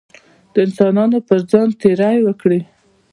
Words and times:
د 0.53 0.55
انسانانو 0.65 1.17
پر 1.27 1.39
ځان 1.51 1.67
تېری 1.81 2.17
وکړي. 2.23 2.61